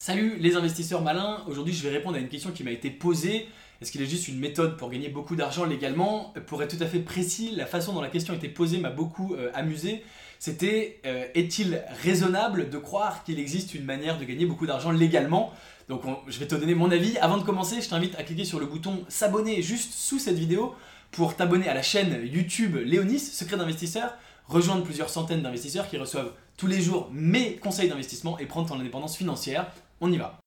[0.00, 3.48] Salut les investisseurs malins, aujourd'hui je vais répondre à une question qui m'a été posée.
[3.82, 6.32] Est-ce qu'il est juste une méthode pour gagner beaucoup d'argent légalement?
[6.46, 9.34] Pour être tout à fait précis, la façon dont la question été posée m'a beaucoup
[9.34, 10.04] euh, amusé.
[10.38, 15.52] C'était euh, est-il raisonnable de croire qu'il existe une manière de gagner beaucoup d'argent légalement?
[15.88, 17.18] Donc je vais te donner mon avis.
[17.18, 20.76] Avant de commencer, je t'invite à cliquer sur le bouton s'abonner juste sous cette vidéo
[21.10, 24.14] pour t'abonner à la chaîne YouTube Léonis, secret d'investisseur,
[24.46, 28.78] rejoindre plusieurs centaines d'investisseurs qui reçoivent tous les jours mes conseils d'investissement et prendre ton
[28.78, 29.66] indépendance financière.
[30.00, 30.38] On y va.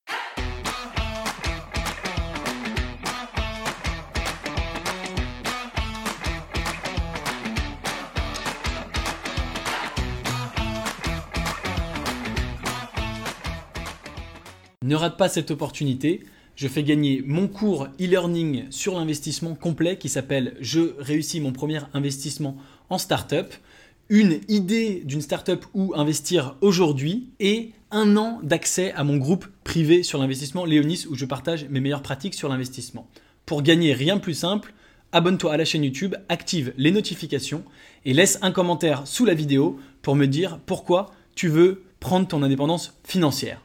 [14.83, 16.25] Ne rate pas cette opportunité.
[16.55, 21.79] Je fais gagner mon cours e-learning sur l'investissement complet qui s'appelle Je réussis mon premier
[21.93, 22.57] investissement
[22.89, 23.53] en startup
[24.11, 30.03] une idée d'une startup où investir aujourd'hui et un an d'accès à mon groupe privé
[30.03, 33.07] sur l'investissement Léonis où je partage mes meilleures pratiques sur l'investissement.
[33.45, 34.73] Pour gagner rien de plus simple,
[35.11, 37.63] abonne-toi à la chaîne YouTube, active les notifications
[38.05, 42.43] et laisse un commentaire sous la vidéo pour me dire pourquoi tu veux prendre ton
[42.43, 43.61] indépendance financière.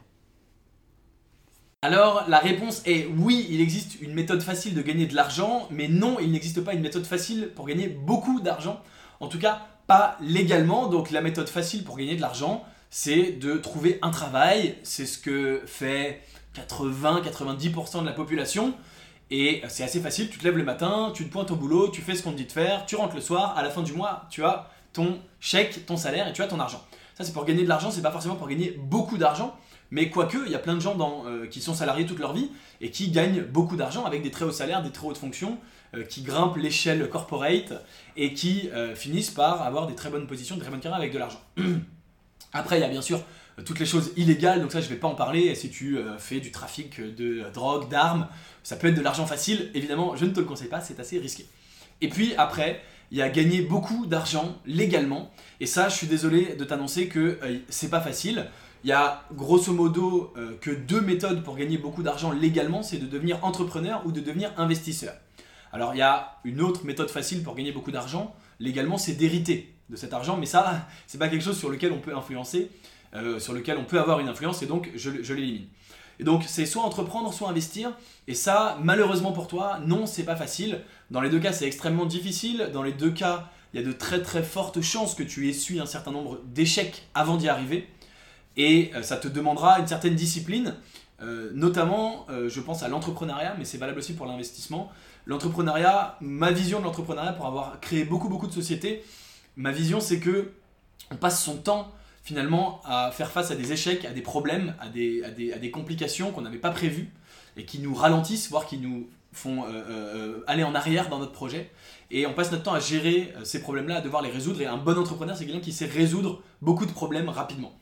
[1.81, 5.87] Alors la réponse est oui, il existe une méthode facile de gagner de l'argent, mais
[5.87, 8.81] non, il n'existe pas une méthode facile pour gagner beaucoup d'argent.
[9.19, 10.87] En tout cas, pas légalement.
[10.87, 14.75] Donc la méthode facile pour gagner de l'argent, c'est de trouver un travail.
[14.83, 16.21] C'est ce que fait
[16.55, 18.73] 80-90% de la population.
[19.29, 22.01] Et c'est assez facile, tu te lèves le matin, tu te pointes au boulot, tu
[22.01, 23.91] fais ce qu'on te dit de faire, tu rentres le soir, à la fin du
[23.91, 26.81] mois, tu as ton chèque, ton salaire et tu as ton argent.
[27.17, 29.57] Ça c'est pour gagner de l'argent, c'est pas forcément pour gagner beaucoup d'argent,
[29.91, 32.51] mais quoique, il y a plein de gens euh, qui sont salariés toute leur vie
[32.79, 35.57] et qui gagnent beaucoup d'argent avec des très hauts salaires, des très hautes fonctions,
[35.93, 37.73] euh, qui grimpent l'échelle corporate
[38.15, 41.11] et qui euh, finissent par avoir des très bonnes positions, des très bonnes carrières avec
[41.11, 41.41] de l'argent.
[42.53, 43.21] Après, il y a bien sûr
[43.65, 45.55] toutes les choses illégales, donc ça je vais pas en parler.
[45.55, 48.27] Si tu fais du trafic de drogue, d'armes,
[48.63, 49.71] ça peut être de l'argent facile.
[49.73, 51.47] Évidemment, je ne te le conseille pas, c'est assez risqué.
[52.01, 55.31] Et puis après, il y a gagner beaucoup d'argent légalement.
[55.59, 57.39] Et ça, je suis désolé de t'annoncer que
[57.69, 58.47] c'est pas facile.
[58.83, 63.07] Il y a grosso modo que deux méthodes pour gagner beaucoup d'argent légalement, c'est de
[63.07, 65.15] devenir entrepreneur ou de devenir investisseur.
[65.73, 69.73] Alors il y a une autre méthode facile pour gagner beaucoup d'argent, légalement, c'est d'hériter
[69.89, 72.69] de cet argent, mais ça, c'est pas quelque chose sur lequel on peut influencer,
[73.15, 75.67] euh, sur lequel on peut avoir une influence, et donc je, l'élimine.
[76.19, 77.91] Et donc c'est soit entreprendre, soit investir,
[78.27, 80.81] et ça, malheureusement pour toi, non, c'est pas facile.
[81.11, 82.69] Dans les deux cas, c'est extrêmement difficile.
[82.73, 85.79] Dans les deux cas, il y a de très très fortes chances que tu essuies
[85.79, 87.87] un certain nombre d'échecs avant d'y arriver,
[88.57, 90.75] et euh, ça te demandera une certaine discipline.
[91.19, 94.91] Euh, notamment, je pense à l'entrepreneuriat, mais c'est valable aussi pour l'investissement.
[95.25, 99.03] L'entrepreneuriat, ma vision de l'entrepreneuriat pour avoir créé beaucoup beaucoup de sociétés,
[99.57, 100.51] ma vision c'est que
[101.11, 101.91] on passe son temps
[102.27, 106.57] finalement à faire face à des échecs, à des problèmes, à des, complications qu'on n'avait
[106.57, 107.09] pas prévues
[107.55, 111.31] et qui nous ralentissent, voire qui nous font euh, euh, aller en arrière dans notre
[111.31, 111.71] projet.
[112.11, 114.59] Et on passe notre temps à gérer euh, ces problèmes-là, à devoir les résoudre.
[114.59, 117.73] Et un bon entrepreneur, c'est quelqu'un qui sait résoudre beaucoup de problèmes rapidement.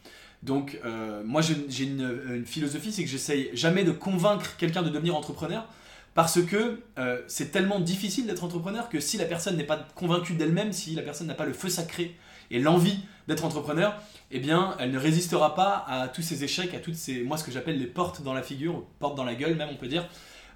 [0.44, 0.80] Donc
[1.24, 5.68] moi j'ai une, une, philosophie, c'est que j'essaye jamais de convaincre quelqu'un de devenir entrepreneur,
[6.16, 10.34] parce que euh, c'est tellement difficile d'être entrepreneur que si la personne n'est pas convaincue
[10.34, 12.16] d'elle-même, si la personne n'a pas le feu sacré
[12.50, 13.94] et l'envie d'être entrepreneur,
[14.32, 17.44] eh bien, elle ne résistera pas à tous ces échecs, à toutes ces, moi, ce
[17.44, 20.08] que j'appelle les portes dans la figure, portes dans la gueule, même, on peut dire,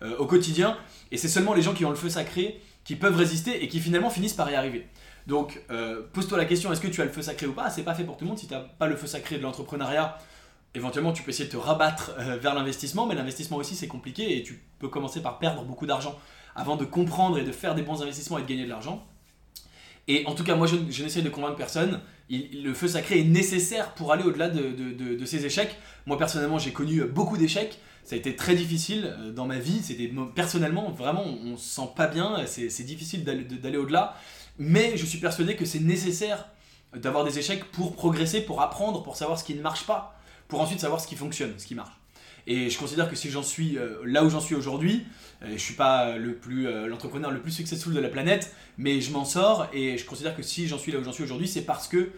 [0.02, 0.78] euh, au quotidien.
[1.12, 3.82] Et c'est seulement les gens qui ont le feu sacré qui peuvent résister et qui
[3.82, 4.88] finalement finissent par y arriver.
[5.28, 7.70] Donc, euh, pose-toi la question est-ce que tu as le feu sacré ou pas?
[7.70, 8.40] C'est pas fait pour tout le monde.
[8.40, 10.18] Si tu n'as pas le feu sacré de l'entrepreneuriat,
[10.76, 14.38] éventuellement tu peux essayer de te rabattre euh, vers l'investissement, mais l'investissement aussi c'est compliqué
[14.38, 16.18] et tu peux commencer par perdre beaucoup d'argent
[16.56, 19.06] avant de comprendre et de faire des bons investissements et de gagner de l'argent.
[20.08, 22.02] Et en tout cas, moi je, n'essaie de convaincre personne.
[22.30, 25.76] le feu sacré est nécessaire pour aller au-delà de, ces échecs.
[26.08, 27.80] Moi personnellement, j'ai connu beaucoup d'échecs.
[28.04, 29.82] Ça a été très difficile euh, dans ma vie.
[29.84, 32.44] C'était personnellement, vraiment, on, ne se sent pas bien.
[32.48, 34.16] C'est difficile d'aller au-delà.
[34.58, 36.48] Mais je suis persuadé que c'est nécessaire
[36.96, 40.19] d'avoir des échecs pour progresser, pour apprendre, pour savoir ce qui ne marche pas
[40.50, 41.94] pour ensuite savoir ce qui fonctionne, ce qui marche.
[42.48, 45.06] Et je considère que si j'en suis euh, là où j'en suis aujourd'hui,
[45.42, 48.54] je euh, je suis pas le plus euh, l'entrepreneur le plus successful de la planète,
[48.78, 51.24] mais je m'en sors et je considère que si j'en suis là où j'en suis
[51.24, 52.10] aujourd'hui, c'est parce que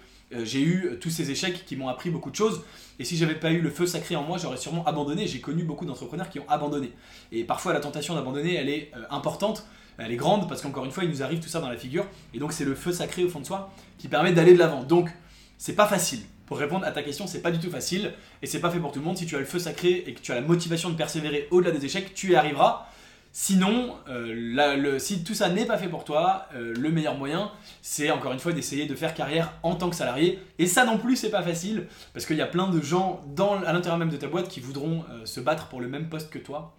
[0.43, 2.63] j'ai eu tous ces échecs qui m'ont appris beaucoup de choses.
[2.99, 5.27] Et si j'avais pas eu le feu sacré en moi, j'aurais sûrement abandonné.
[5.27, 6.93] J'ai connu beaucoup d'entrepreneurs qui ont abandonné.
[7.33, 9.67] Et parfois, la tentation d'abandonner, elle est importante,
[9.97, 12.05] elle est grande parce qu'encore une fois, il nous arrive tout ça dans la figure.
[12.33, 14.83] Et donc, c'est le feu sacré au fond de soi qui permet d'aller de l'avant.
[14.83, 15.09] Donc,
[15.57, 16.21] c'est pas facile.
[16.51, 18.11] Pour répondre à ta question, c'est pas du tout facile
[18.41, 19.17] et c'est pas fait pour tout le monde.
[19.17, 21.71] Si tu as le feu sacré et que tu as la motivation de persévérer au-delà
[21.71, 22.87] des échecs, tu y arriveras.
[23.31, 28.33] Sinon, le, si tout ça n'est pas fait pour toi, le meilleur moyen, c'est encore
[28.33, 30.39] une fois d'essayer de faire carrière en tant que salarié.
[30.59, 33.21] Et ça non plus, c'est pas facile, parce qu'il y a plein de gens
[33.65, 36.37] à l'intérieur même de ta boîte qui voudront se battre pour le même poste que
[36.37, 36.75] toi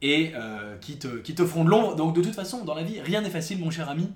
[0.00, 0.32] et
[0.98, 1.94] te, qui te feront de l'ombre.
[1.94, 4.10] Donc de toute façon, dans la vie, rien n'est facile, mon cher ami.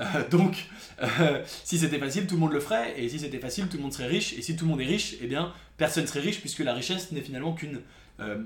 [0.00, 0.66] Euh, donc,
[1.02, 3.82] euh, si c'était facile, tout le monde le ferait, et si c'était facile, tout le
[3.82, 6.40] monde serait riche, et si tout le monde est riche, eh bien, personne serait riche,
[6.40, 7.80] puisque la richesse n'est finalement qu'une
[8.20, 8.36] euh,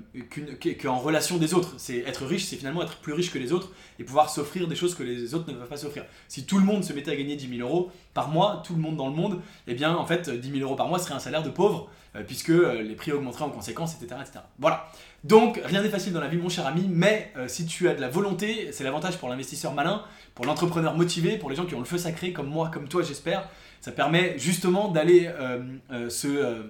[0.83, 1.75] qu'en relation des autres.
[1.79, 4.77] C'est être riche, c'est finalement être plus riche que les autres et pouvoir s'offrir des
[4.77, 6.05] choses que les autres ne peuvent pas s'offrir.
[6.29, 8.81] Si tout le monde se mettait à gagner 10 000 euros par mois, tout le
[8.81, 11.21] monde dans le monde, eh bien en fait 10 000 euros par mois serait un
[11.21, 11.91] salaire de pauvre
[12.27, 14.41] puisque les prix augmenteraient en conséquence, etc., etc.
[14.59, 14.87] Voilà.
[15.25, 18.03] Donc rien n'est facile dans la vie, mon cher ami, mais si tu as de
[18.03, 20.05] la volonté, c'est l'avantage pour l'investisseur malin,
[20.35, 23.03] pour l'entrepreneur motivé, pour les gens qui ont le feu sacré comme moi, comme toi,
[23.03, 23.49] j'espère.
[23.81, 25.61] Ça permet justement d'aller euh,
[25.91, 26.63] euh, se, euh,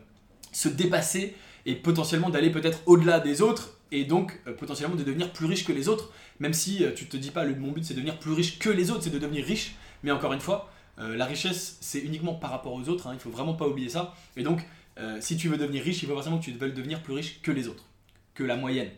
[0.51, 5.47] se, dépasser et potentiellement d'aller peut-être au-delà des autres et donc potentiellement de devenir plus
[5.47, 6.11] riche que les autres.
[6.41, 8.71] Même si tu te dis pas, le, mon but c'est de devenir plus riche que
[8.71, 9.75] les autres, c'est de devenir riche.
[10.03, 13.07] Mais encore une fois, la richesse c'est uniquement par rapport aux autres.
[13.07, 14.15] Hein, il faut vraiment pas oublier ça.
[14.37, 14.67] Et donc,
[15.21, 17.53] si tu veux devenir riche, il faut forcément que tu veuilles devenir plus riche que
[17.53, 17.85] les autres,
[18.35, 18.91] que la moyenne.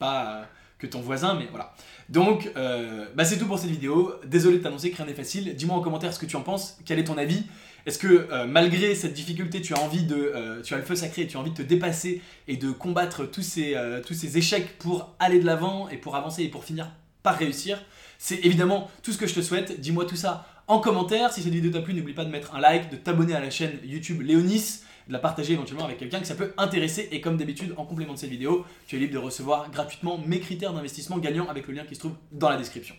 [0.00, 0.48] Pas
[0.80, 1.74] que ton voisin, mais voilà.
[2.08, 4.14] Donc, euh, bah c'est tout pour cette vidéo.
[4.26, 5.54] Désolé de t'annoncer que rien n'est facile.
[5.54, 6.78] Dis-moi en commentaire ce que tu en penses.
[6.84, 7.44] Quel est ton avis?
[7.86, 10.94] Est-ce que euh, malgré cette difficulté, tu as envie de, euh, tu as le feu
[10.94, 14.78] sacré, tu as envie de te dépasser et de combattre tous ces, tous ces échecs
[14.78, 16.90] pour aller de l'avant et pour avancer et pour finir
[17.22, 17.82] par réussir
[18.18, 19.80] C'est évidemment tout ce que je te souhaite.
[19.80, 21.32] Dis-moi tout ça en commentaire.
[21.32, 23.50] Si cette vidéo t'a plu, n'oublie pas de mettre un like, de t'abonner à la
[23.50, 24.80] chaîne YouTube Léonis
[25.10, 27.08] de la partager éventuellement avec quelqu'un que ça peut intéresser.
[27.10, 30.40] Et comme d'habitude, en complément de cette vidéo, tu es libre de recevoir gratuitement mes
[30.40, 32.94] critères d'investissement gagnants avec le lien qui se trouve dans la description.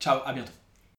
[0.00, 0.65] Ciao, à bientôt.